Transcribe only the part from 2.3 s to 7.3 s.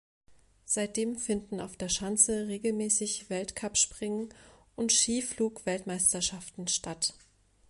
regelmäßig Weltcup-Springen und Skiflug-Weltmeisterschaften statt.